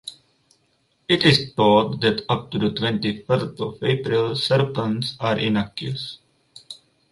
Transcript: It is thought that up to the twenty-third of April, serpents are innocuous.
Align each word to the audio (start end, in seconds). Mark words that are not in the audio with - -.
It 1.07 1.23
is 1.23 1.53
thought 1.53 2.01
that 2.01 2.25
up 2.27 2.49
to 2.49 2.57
the 2.57 2.71
twenty-third 2.71 3.61
of 3.61 3.83
April, 3.83 4.35
serpents 4.35 5.15
are 5.19 5.37
innocuous. 5.37 6.17